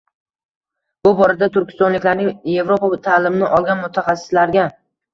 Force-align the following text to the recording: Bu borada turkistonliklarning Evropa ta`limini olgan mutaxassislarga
Bu 1.07 1.11
borada 1.19 1.51
turkistonliklarning 1.59 2.33
Evropa 2.57 2.93
ta`limini 3.11 3.55
olgan 3.55 3.85
mutaxassislarga 3.87 4.71